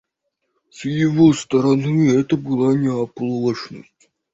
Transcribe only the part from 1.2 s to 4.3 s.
стороны это была не оплошность.